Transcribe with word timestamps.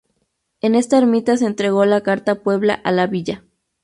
En 0.61 0.73
esta 0.73 0.97
ermita 0.97 1.37
se 1.37 1.45
entregó 1.45 1.85
la 1.85 2.01
Carta 2.01 2.41
Puebla 2.41 2.73
a 2.73 2.91
la 2.91 3.05
villa. 3.05 3.43